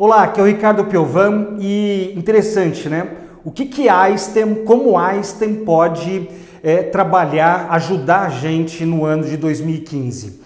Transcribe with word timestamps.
Olá, 0.00 0.22
aqui 0.22 0.38
é 0.38 0.42
o 0.44 0.46
Ricardo 0.46 0.84
Piovan 0.84 1.56
e 1.58 2.14
interessante, 2.16 2.88
né? 2.88 3.08
O 3.44 3.50
que 3.50 3.66
que 3.66 3.88
Einstein, 3.88 4.62
como 4.64 4.96
Einstein 4.96 5.56
pode 5.64 6.30
é, 6.62 6.84
trabalhar, 6.84 7.66
ajudar 7.70 8.26
a 8.26 8.28
gente 8.28 8.84
no 8.84 9.04
ano 9.04 9.24
de 9.24 9.36
2015? 9.36 10.40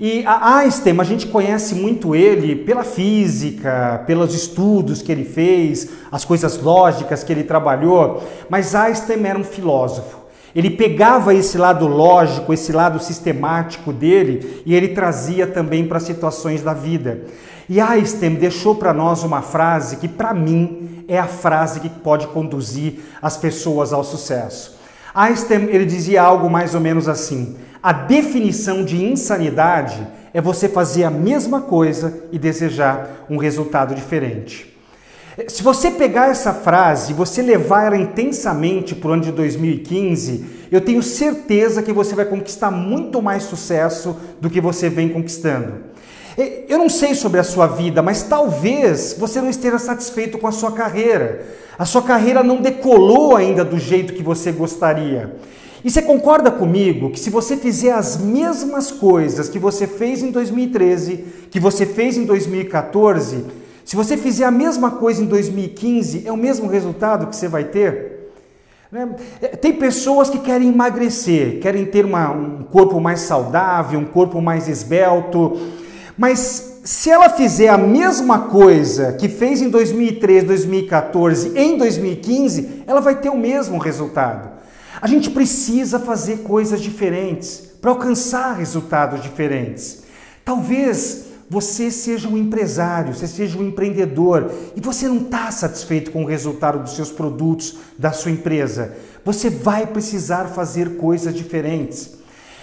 E 0.00 0.24
a 0.24 0.60
Einstein, 0.60 0.98
a 0.98 1.04
gente 1.04 1.26
conhece 1.26 1.74
muito 1.74 2.14
ele 2.14 2.56
pela 2.56 2.82
física, 2.82 4.02
pelos 4.06 4.34
estudos 4.34 5.02
que 5.02 5.12
ele 5.12 5.26
fez, 5.26 5.90
as 6.10 6.24
coisas 6.24 6.58
lógicas 6.58 7.22
que 7.22 7.30
ele 7.30 7.44
trabalhou, 7.44 8.22
mas 8.48 8.74
Einstein 8.74 9.26
era 9.26 9.38
um 9.38 9.44
filósofo. 9.44 10.25
Ele 10.56 10.70
pegava 10.70 11.34
esse 11.34 11.58
lado 11.58 11.86
lógico, 11.86 12.50
esse 12.50 12.72
lado 12.72 12.98
sistemático 12.98 13.92
dele 13.92 14.62
e 14.64 14.74
ele 14.74 14.88
trazia 14.88 15.46
também 15.46 15.86
para 15.86 16.00
situações 16.00 16.62
da 16.62 16.72
vida. 16.72 17.24
E 17.68 17.78
Einstein 17.78 18.36
deixou 18.36 18.74
para 18.74 18.94
nós 18.94 19.22
uma 19.22 19.42
frase 19.42 19.98
que, 19.98 20.08
para 20.08 20.32
mim, 20.32 21.04
é 21.06 21.18
a 21.18 21.26
frase 21.26 21.78
que 21.78 21.90
pode 21.90 22.28
conduzir 22.28 23.00
as 23.20 23.36
pessoas 23.36 23.92
ao 23.92 24.02
sucesso. 24.02 24.78
Einstein 25.14 25.64
ele 25.64 25.84
dizia 25.84 26.22
algo 26.22 26.48
mais 26.48 26.74
ou 26.74 26.80
menos 26.80 27.06
assim: 27.06 27.58
a 27.82 27.92
definição 27.92 28.82
de 28.82 29.04
insanidade 29.04 30.06
é 30.32 30.40
você 30.40 30.70
fazer 30.70 31.04
a 31.04 31.10
mesma 31.10 31.60
coisa 31.60 32.24
e 32.32 32.38
desejar 32.38 33.26
um 33.28 33.36
resultado 33.36 33.94
diferente. 33.94 34.74
Se 35.48 35.62
você 35.62 35.90
pegar 35.90 36.30
essa 36.30 36.54
frase 36.54 37.12
e 37.12 37.14
você 37.14 37.42
levar 37.42 37.84
ela 37.84 37.96
intensamente 37.98 38.94
para 38.94 39.10
o 39.10 39.12
ano 39.12 39.22
de 39.22 39.32
2015, 39.32 40.46
eu 40.72 40.80
tenho 40.80 41.02
certeza 41.02 41.82
que 41.82 41.92
você 41.92 42.14
vai 42.14 42.24
conquistar 42.24 42.70
muito 42.70 43.20
mais 43.20 43.42
sucesso 43.42 44.16
do 44.40 44.48
que 44.48 44.62
você 44.62 44.88
vem 44.88 45.10
conquistando. 45.10 45.74
Eu 46.66 46.78
não 46.78 46.88
sei 46.88 47.14
sobre 47.14 47.38
a 47.38 47.44
sua 47.44 47.66
vida, 47.66 48.00
mas 48.00 48.22
talvez 48.22 49.14
você 49.18 49.38
não 49.42 49.50
esteja 49.50 49.78
satisfeito 49.78 50.38
com 50.38 50.46
a 50.46 50.52
sua 50.52 50.72
carreira. 50.72 51.46
A 51.78 51.84
sua 51.84 52.00
carreira 52.00 52.42
não 52.42 52.62
decolou 52.62 53.36
ainda 53.36 53.62
do 53.62 53.78
jeito 53.78 54.14
que 54.14 54.22
você 54.22 54.50
gostaria. 54.50 55.36
E 55.84 55.90
você 55.90 56.00
concorda 56.00 56.50
comigo 56.50 57.10
que 57.10 57.20
se 57.20 57.28
você 57.28 57.58
fizer 57.58 57.92
as 57.92 58.16
mesmas 58.16 58.90
coisas 58.90 59.50
que 59.50 59.58
você 59.58 59.86
fez 59.86 60.22
em 60.22 60.30
2013, 60.30 61.24
que 61.50 61.60
você 61.60 61.84
fez 61.84 62.16
em 62.16 62.24
2014, 62.24 63.65
se 63.86 63.94
você 63.94 64.16
fizer 64.16 64.44
a 64.44 64.50
mesma 64.50 64.90
coisa 64.90 65.22
em 65.22 65.26
2015, 65.26 66.26
é 66.26 66.32
o 66.32 66.36
mesmo 66.36 66.66
resultado 66.66 67.28
que 67.28 67.36
você 67.36 67.46
vai 67.46 67.62
ter? 67.62 68.32
Né? 68.90 69.14
É, 69.40 69.46
tem 69.46 69.74
pessoas 69.74 70.28
que 70.28 70.40
querem 70.40 70.70
emagrecer, 70.70 71.60
querem 71.60 71.86
ter 71.86 72.04
uma, 72.04 72.32
um 72.32 72.64
corpo 72.64 73.00
mais 73.00 73.20
saudável, 73.20 74.00
um 74.00 74.04
corpo 74.04 74.42
mais 74.42 74.66
esbelto, 74.66 75.56
mas 76.18 76.80
se 76.82 77.10
ela 77.10 77.30
fizer 77.30 77.68
a 77.68 77.78
mesma 77.78 78.40
coisa 78.48 79.12
que 79.12 79.28
fez 79.28 79.62
em 79.62 79.68
2013, 79.68 80.46
2014, 80.46 81.52
em 81.56 81.78
2015, 81.78 82.82
ela 82.88 83.00
vai 83.00 83.14
ter 83.14 83.28
o 83.28 83.36
mesmo 83.36 83.78
resultado. 83.78 84.50
A 85.00 85.06
gente 85.06 85.30
precisa 85.30 86.00
fazer 86.00 86.38
coisas 86.38 86.80
diferentes 86.80 87.70
para 87.80 87.92
alcançar 87.92 88.54
resultados 88.54 89.22
diferentes. 89.22 90.02
Talvez 90.44 91.25
você 91.48 91.90
seja 91.90 92.28
um 92.28 92.36
empresário, 92.36 93.14
você 93.14 93.26
seja 93.26 93.58
um 93.58 93.66
empreendedor 93.66 94.50
e 94.74 94.80
você 94.80 95.06
não 95.06 95.18
está 95.18 95.50
satisfeito 95.50 96.10
com 96.10 96.24
o 96.24 96.26
resultado 96.26 96.80
dos 96.80 96.96
seus 96.96 97.10
produtos, 97.10 97.76
da 97.96 98.12
sua 98.12 98.30
empresa, 98.30 98.94
você 99.24 99.48
vai 99.48 99.86
precisar 99.86 100.46
fazer 100.46 100.96
coisas 100.96 101.34
diferentes. 101.34 102.16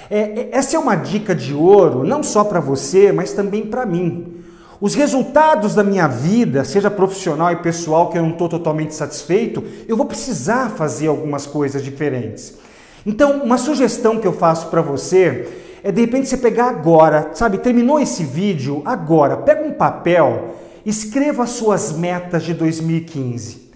É, 0.09 0.19
é 0.19 0.49
essa 0.51 0.75
é 0.75 0.79
uma 0.79 0.95
dica 0.95 1.33
de 1.33 1.53
ouro, 1.53 2.03
não 2.03 2.21
só 2.21 2.43
para 2.43 2.59
você, 2.59 3.11
mas 3.11 3.31
também 3.31 3.65
para 3.65 3.85
mim. 3.85 4.43
Os 4.81 4.95
resultados 4.95 5.75
da 5.75 5.83
minha 5.83 6.07
vida, 6.07 6.65
seja 6.65 6.91
profissional 6.91 7.51
e 7.53 7.55
pessoal, 7.57 8.09
que 8.09 8.17
eu 8.17 8.21
não 8.21 8.31
estou 8.31 8.49
totalmente 8.49 8.93
satisfeito, 8.93 9.63
eu 9.87 9.95
vou 9.95 10.05
precisar 10.05 10.71
fazer 10.71 11.07
algumas 11.07 11.45
coisas 11.45 11.81
diferentes. 11.81 12.55
Então, 13.05 13.43
uma 13.43 13.57
sugestão 13.57 14.19
que 14.19 14.27
eu 14.27 14.33
faço 14.33 14.67
para 14.67 14.81
você 14.81 15.62
é 15.83 15.91
de 15.91 16.01
repente 16.01 16.29
você 16.29 16.37
pegar 16.37 16.69
agora, 16.69 17.31
sabe? 17.33 17.57
Terminou 17.57 17.99
esse 17.99 18.23
vídeo 18.23 18.81
agora, 18.85 19.35
pega 19.37 19.67
um 19.67 19.73
papel, 19.73 20.55
escreva 20.85 21.43
as 21.43 21.49
suas 21.49 21.91
metas 21.91 22.43
de 22.43 22.53
2015. 22.53 23.71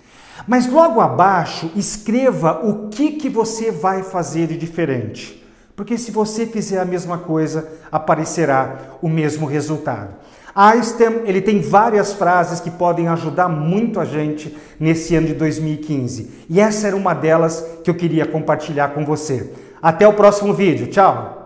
Mas 0.48 0.68
logo 0.68 1.02
abaixo, 1.02 1.70
escreva 1.76 2.66
o 2.66 2.88
que, 2.88 3.14
que 3.14 3.28
você 3.28 3.70
vai 3.70 4.04
fazer 4.04 4.48
de 4.48 4.58
diferente. 4.58 5.46
Porque 5.76 5.98
se 5.98 6.10
você 6.10 6.46
fizer 6.46 6.80
a 6.80 6.86
mesma 6.86 7.18
coisa, 7.18 7.68
aparecerá 7.92 8.98
o 9.02 9.10
mesmo 9.10 9.46
resultado. 9.46 10.16
Einstein, 10.56 11.22
ele 11.26 11.42
tem 11.42 11.62
várias 11.62 12.14
frases 12.14 12.60
que 12.60 12.72
podem 12.72 13.08
ajudar 13.10 13.48
muito 13.48 14.00
a 14.00 14.06
gente 14.06 14.58
nesse 14.80 15.14
ano 15.16 15.28
de 15.28 15.36
2015. 15.36 16.46
E 16.50 16.60
essa 16.60 16.88
era 16.88 16.96
uma 16.96 17.14
delas 17.14 17.64
que 17.84 17.90
eu 17.90 17.94
queria 17.94 18.26
compartilhar 18.26 18.90
com 18.90 19.06
você. 19.06 19.52
Até 19.80 20.08
o 20.08 20.14
próximo 20.14 20.54
vídeo. 20.54 20.88
Tchau! 20.88 21.37